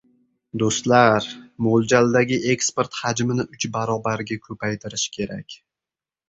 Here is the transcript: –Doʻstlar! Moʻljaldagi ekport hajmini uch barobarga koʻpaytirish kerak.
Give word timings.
–Doʻstlar! 0.61 1.27
Moʻljaldagi 1.67 2.39
ekport 2.53 2.97
hajmini 3.03 3.45
uch 3.57 3.69
barobarga 3.77 4.39
koʻpaytirish 4.49 5.05
kerak. 5.21 5.61